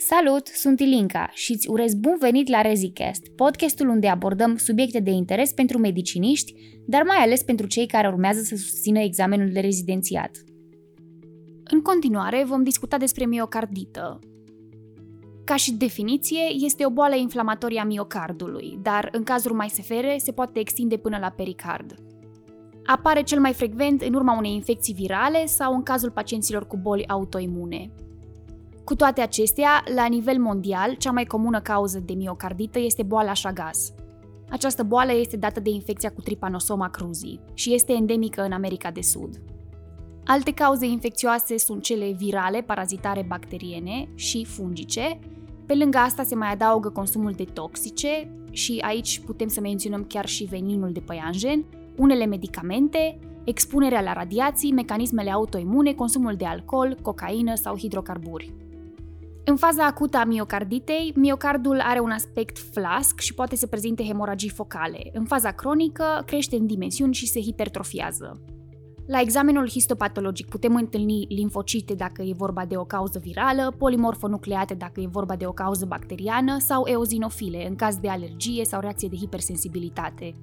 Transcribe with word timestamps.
Salut, 0.00 0.46
sunt 0.46 0.80
Ilinca 0.80 1.30
și 1.32 1.52
îți 1.52 1.68
urez 1.68 1.94
bun 1.94 2.16
venit 2.20 2.48
la 2.48 2.60
ReziCast, 2.60 3.28
podcastul 3.28 3.88
unde 3.88 4.08
abordăm 4.08 4.56
subiecte 4.56 5.00
de 5.00 5.10
interes 5.10 5.52
pentru 5.52 5.78
mediciniști, 5.78 6.54
dar 6.86 7.02
mai 7.02 7.16
ales 7.16 7.42
pentru 7.42 7.66
cei 7.66 7.86
care 7.86 8.08
urmează 8.08 8.40
să 8.40 8.56
susțină 8.56 8.98
examenul 8.98 9.52
de 9.52 9.60
rezidențiat. 9.60 10.30
În 11.64 11.80
continuare 11.82 12.44
vom 12.46 12.62
discuta 12.62 12.96
despre 12.96 13.26
miocardită. 13.26 14.18
Ca 15.44 15.56
și 15.56 15.72
definiție, 15.72 16.42
este 16.64 16.86
o 16.86 16.90
boală 16.90 17.14
inflamatorie 17.14 17.80
a 17.80 17.84
miocardului, 17.84 18.78
dar 18.82 19.08
în 19.12 19.22
cazuri 19.22 19.54
mai 19.54 19.68
severe 19.68 20.16
se 20.18 20.32
poate 20.32 20.58
extinde 20.58 20.96
până 20.96 21.18
la 21.20 21.30
pericard. 21.30 21.94
Apare 22.84 23.22
cel 23.22 23.40
mai 23.40 23.52
frecvent 23.52 24.02
în 24.02 24.14
urma 24.14 24.36
unei 24.36 24.54
infecții 24.54 24.94
virale 24.94 25.46
sau 25.46 25.74
în 25.74 25.82
cazul 25.82 26.10
pacienților 26.10 26.66
cu 26.66 26.76
boli 26.76 27.08
autoimune. 27.08 27.90
Cu 28.88 28.96
toate 28.96 29.20
acestea, 29.20 29.84
la 29.94 30.06
nivel 30.06 30.38
mondial, 30.38 30.94
cea 30.94 31.10
mai 31.10 31.24
comună 31.24 31.60
cauză 31.60 31.98
de 31.98 32.12
miocardită 32.12 32.78
este 32.78 33.02
boala 33.02 33.32
Chagas. 33.42 33.92
Această 34.50 34.82
boală 34.82 35.12
este 35.12 35.36
dată 35.36 35.60
de 35.60 35.70
infecția 35.70 36.10
cu 36.10 36.20
Trypanosoma 36.20 36.88
cruzi 36.88 37.40
și 37.54 37.74
este 37.74 37.92
endemică 37.92 38.42
în 38.42 38.52
America 38.52 38.90
de 38.90 39.00
Sud. 39.00 39.40
Alte 40.24 40.52
cauze 40.52 40.86
infecțioase 40.86 41.58
sunt 41.58 41.82
cele 41.82 42.12
virale, 42.12 42.60
parazitare, 42.60 43.24
bacteriene 43.28 44.08
și 44.14 44.44
fungice. 44.44 45.18
Pe 45.66 45.74
lângă 45.74 45.98
asta 45.98 46.22
se 46.22 46.34
mai 46.34 46.52
adaugă 46.52 46.88
consumul 46.88 47.32
de 47.32 47.44
toxice 47.44 48.30
și 48.50 48.78
aici 48.84 49.20
putem 49.20 49.48
să 49.48 49.60
menționăm 49.60 50.04
chiar 50.04 50.26
și 50.26 50.44
veninul 50.44 50.92
de 50.92 51.00
păianjen, 51.00 51.64
unele 51.96 52.26
medicamente, 52.26 53.18
expunerea 53.44 54.00
la 54.00 54.12
radiații, 54.12 54.72
mecanismele 54.72 55.30
autoimune, 55.30 55.92
consumul 55.92 56.34
de 56.34 56.44
alcool, 56.44 56.98
cocaină 57.02 57.54
sau 57.54 57.76
hidrocarburi. 57.78 58.52
În 59.48 59.56
faza 59.56 59.86
acută 59.86 60.16
a 60.16 60.24
miocarditei, 60.24 61.12
miocardul 61.16 61.80
are 61.80 62.00
un 62.00 62.10
aspect 62.10 62.58
flasc 62.58 63.20
și 63.20 63.34
poate 63.34 63.56
să 63.56 63.66
prezinte 63.66 64.02
hemoragii 64.02 64.48
focale. 64.48 65.10
În 65.12 65.24
faza 65.24 65.50
cronică, 65.50 66.22
crește 66.26 66.56
în 66.56 66.66
dimensiuni 66.66 67.14
și 67.14 67.26
se 67.26 67.40
hipertrofiază. 67.40 68.40
La 69.06 69.20
examenul 69.20 69.68
histopatologic 69.68 70.48
putem 70.48 70.74
întâlni 70.74 71.26
limfocite 71.28 71.94
dacă 71.94 72.22
e 72.22 72.32
vorba 72.36 72.64
de 72.64 72.76
o 72.76 72.84
cauză 72.84 73.18
virală, 73.18 73.74
polimorfonucleate 73.78 74.74
dacă 74.74 75.00
e 75.00 75.06
vorba 75.10 75.36
de 75.36 75.46
o 75.46 75.52
cauză 75.52 75.84
bacteriană 75.84 76.58
sau 76.58 76.86
eozinofile 76.86 77.68
în 77.68 77.74
caz 77.74 77.96
de 77.96 78.08
alergie 78.08 78.64
sau 78.64 78.80
reacție 78.80 79.08
de 79.08 79.16
hipersensibilitate. 79.16 80.34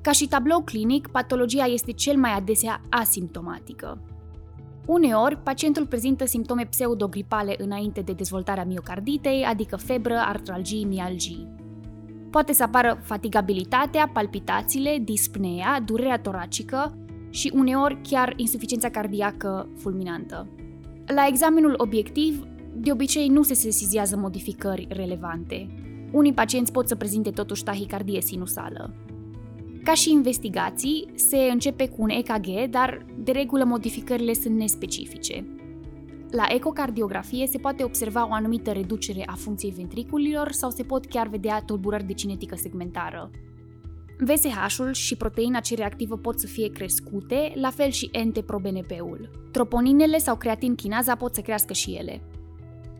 Ca 0.00 0.12
și 0.12 0.28
tablou 0.28 0.62
clinic, 0.62 1.06
patologia 1.06 1.64
este 1.64 1.92
cel 1.92 2.16
mai 2.16 2.32
adesea 2.36 2.80
asimptomatică. 2.90 4.13
Uneori, 4.86 5.36
pacientul 5.36 5.86
prezintă 5.86 6.26
simptome 6.26 6.66
pseudogripale 6.70 7.54
înainte 7.58 8.00
de 8.00 8.12
dezvoltarea 8.12 8.64
miocarditei, 8.64 9.44
adică 9.44 9.76
febră, 9.76 10.14
artralgii, 10.14 10.84
mialgii. 10.84 11.48
Poate 12.30 12.52
să 12.52 12.62
apară 12.62 12.98
fatigabilitatea, 13.02 14.10
palpitațiile, 14.12 14.98
dispnea, 15.04 15.80
durerea 15.80 16.18
toracică 16.18 16.98
și 17.30 17.52
uneori 17.54 17.98
chiar 18.02 18.32
insuficiența 18.36 18.88
cardiacă 18.88 19.68
fulminantă. 19.76 20.48
La 21.06 21.26
examenul 21.28 21.74
obiectiv, 21.76 22.46
de 22.74 22.92
obicei 22.92 23.28
nu 23.28 23.42
se 23.42 23.54
sesizează 23.54 24.16
modificări 24.16 24.86
relevante. 24.90 25.66
Unii 26.12 26.32
pacienți 26.32 26.72
pot 26.72 26.88
să 26.88 26.94
prezinte 26.94 27.30
totuși 27.30 27.62
tahicardie 27.62 28.20
sinusală. 28.20 28.94
Ca 29.84 29.94
și 29.94 30.10
investigații, 30.10 31.06
se 31.14 31.36
începe 31.36 31.88
cu 31.88 32.02
un 32.02 32.08
EKG, 32.08 32.70
dar 32.70 33.06
de 33.18 33.32
regulă 33.32 33.64
modificările 33.64 34.32
sunt 34.32 34.56
nespecifice. 34.56 35.46
La 36.30 36.46
ecocardiografie 36.48 37.46
se 37.46 37.58
poate 37.58 37.84
observa 37.84 38.28
o 38.28 38.32
anumită 38.32 38.72
reducere 38.72 39.22
a 39.26 39.34
funcției 39.34 39.74
ventriculilor 39.76 40.52
sau 40.52 40.70
se 40.70 40.82
pot 40.82 41.06
chiar 41.06 41.28
vedea 41.28 41.62
tulburări 41.66 42.04
de 42.04 42.12
cinetică 42.12 42.56
segmentară. 42.56 43.30
VSH-ul 44.18 44.92
și 44.92 45.16
proteina 45.16 45.60
C 45.60 45.66
reactivă 45.66 46.16
pot 46.16 46.40
să 46.40 46.46
fie 46.46 46.70
crescute, 46.70 47.52
la 47.54 47.70
fel 47.70 47.90
și 47.90 48.10
NT-proBNP-ul. 48.24 49.30
Troponinele 49.52 50.18
sau 50.18 50.36
creatinchinaza 50.36 51.14
pot 51.14 51.34
să 51.34 51.40
crească 51.40 51.72
și 51.72 51.90
ele. 51.90 52.22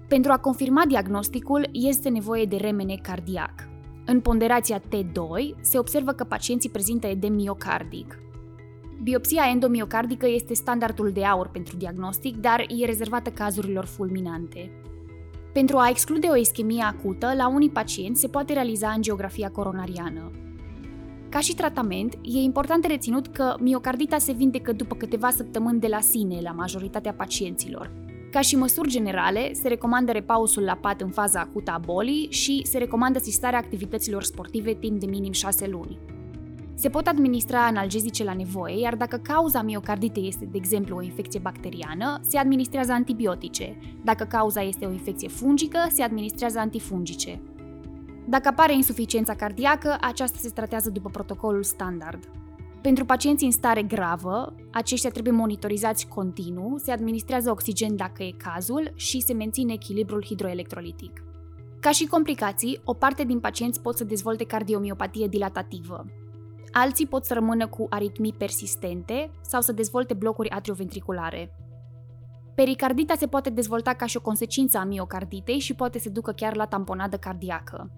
Pentru 0.09 0.33
a 0.33 0.39
confirma 0.39 0.85
diagnosticul, 0.89 1.69
este 1.73 2.09
nevoie 2.09 2.45
de 2.45 2.57
remene 2.57 2.95
cardiac. 3.03 3.74
În 4.07 4.21
ponderația 4.21 4.81
T2 4.81 5.61
se 5.61 5.79
observă 5.79 6.13
că 6.13 6.25
pacienții 6.25 6.71
prezintă 6.71 7.07
edem 7.07 7.33
miocardic. 7.33 8.19
Biopsia 9.03 9.49
endomiocardică 9.53 10.29
este 10.29 10.55
standardul 10.55 11.11
de 11.11 11.25
aur 11.25 11.49
pentru 11.49 11.77
diagnostic, 11.77 12.37
dar 12.37 12.61
e 12.61 12.85
rezervată 12.85 13.31
cazurilor 13.31 13.85
fulminante. 13.85 14.71
Pentru 15.53 15.77
a 15.77 15.89
exclude 15.89 16.27
o 16.27 16.37
ischemie 16.37 16.83
acută, 16.83 17.33
la 17.37 17.49
unii 17.49 17.71
pacienți 17.71 18.21
se 18.21 18.29
poate 18.29 18.53
realiza 18.53 18.89
angiografia 18.89 19.51
coronariană. 19.51 20.31
Ca 21.29 21.41
și 21.41 21.55
tratament, 21.55 22.19
e 22.23 22.39
important 22.39 22.83
de 22.83 22.89
reținut 22.89 23.27
că 23.27 23.57
miocardita 23.61 24.19
se 24.19 24.33
vindecă 24.33 24.73
după 24.73 24.95
câteva 24.95 25.31
săptămâni 25.31 25.81
de 25.81 25.87
la 25.87 26.01
sine 26.01 26.41
la 26.43 26.51
majoritatea 26.51 27.13
pacienților, 27.13 27.91
ca 28.35 28.41
și 28.41 28.57
măsuri 28.57 28.89
generale, 28.89 29.53
se 29.53 29.69
recomandă 29.69 30.13
repausul 30.13 30.63
la 30.63 30.75
pat 30.75 31.01
în 31.01 31.11
faza 31.11 31.41
acută 31.41 31.71
a 31.71 31.79
bolii 31.79 32.27
și 32.31 32.63
se 32.65 32.79
recomandă 32.79 33.19
sistarea 33.19 33.59
activităților 33.59 34.23
sportive 34.23 34.73
timp 34.75 35.01
de 35.01 35.07
minim 35.07 35.33
6 35.33 35.67
luni. 35.67 35.99
Se 36.75 36.89
pot 36.89 37.07
administra 37.07 37.67
analgezice 37.67 38.25
la 38.25 38.35
nevoie, 38.35 38.81
iar 38.81 38.95
dacă 38.95 39.17
cauza 39.17 39.63
miocarditei 39.63 40.27
este, 40.29 40.45
de 40.45 40.57
exemplu, 40.57 40.97
o 40.97 41.03
infecție 41.03 41.41
bacteriană, 41.41 42.21
se 42.29 42.39
administrează 42.39 42.93
antibiotice. 42.93 43.79
Dacă 44.05 44.25
cauza 44.25 44.63
este 44.63 44.87
o 44.87 44.93
infecție 44.93 45.29
fungică, 45.29 45.79
se 45.93 46.03
administrează 46.03 46.59
antifungice. 46.59 47.41
Dacă 48.29 48.49
apare 48.49 48.75
insuficiența 48.75 49.35
cardiacă, 49.35 49.97
aceasta 50.01 50.39
se 50.41 50.49
tratează 50.49 50.91
după 50.91 51.09
protocolul 51.09 51.63
standard. 51.63 52.44
Pentru 52.89 53.05
pacienții 53.05 53.47
în 53.47 53.53
stare 53.53 53.83
gravă, 53.83 54.55
aceștia 54.73 55.11
trebuie 55.11 55.33
monitorizați 55.33 56.07
continuu, 56.07 56.79
se 56.79 56.93
administrează 56.93 57.51
oxigen 57.51 57.97
dacă 57.97 58.23
e 58.23 58.31
cazul 58.37 58.93
și 58.95 59.21
se 59.21 59.33
menține 59.33 59.73
echilibrul 59.73 60.25
hidroelectrolitic. 60.25 61.25
Ca 61.81 61.91
și 61.91 62.07
complicații, 62.07 62.81
o 62.85 62.95
parte 62.95 63.25
din 63.25 63.41
pacienți 63.41 63.81
pot 63.81 63.97
să 63.97 64.05
dezvolte 64.05 64.45
cardiomiopatie 64.45 65.27
dilatativă. 65.27 66.05
Alții 66.73 67.07
pot 67.07 67.25
să 67.25 67.35
rămână 67.35 67.67
cu 67.67 67.87
aritmii 67.91 68.33
persistente 68.33 69.31
sau 69.43 69.61
să 69.61 69.73
dezvolte 69.73 70.15
blocuri 70.15 70.51
atrioventriculare. 70.51 71.55
Pericardita 72.55 73.15
se 73.15 73.27
poate 73.27 73.51
dezvolta 73.51 73.93
ca 73.93 74.07
și 74.07 74.17
o 74.17 74.21
consecință 74.21 74.79
a 74.79 74.85
miocarditei 74.85 75.59
și 75.59 75.75
poate 75.75 75.99
să 75.99 76.11
ducă 76.11 76.33
chiar 76.33 76.57
la 76.57 76.67
tamponadă 76.67 77.17
cardiacă. 77.17 77.91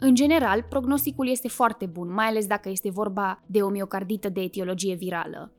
În 0.00 0.14
general, 0.14 0.62
prognosticul 0.68 1.28
este 1.28 1.48
foarte 1.48 1.86
bun, 1.86 2.12
mai 2.12 2.26
ales 2.26 2.46
dacă 2.46 2.68
este 2.68 2.90
vorba 2.90 3.42
de 3.46 3.62
o 3.62 3.68
miocardită 3.68 4.28
de 4.28 4.40
etiologie 4.40 4.94
virală. 4.94 5.52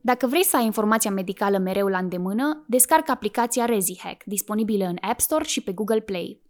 Dacă 0.00 0.26
vrei 0.26 0.44
să 0.44 0.56
ai 0.56 0.64
informația 0.64 1.10
medicală 1.10 1.58
mereu 1.58 1.86
la 1.86 1.98
îndemână, 1.98 2.64
descarcă 2.68 3.10
aplicația 3.10 3.64
ReziHack, 3.64 4.24
disponibilă 4.24 4.84
în 4.84 4.96
App 5.00 5.20
Store 5.20 5.44
și 5.44 5.62
pe 5.62 5.72
Google 5.72 6.00
Play. 6.00 6.40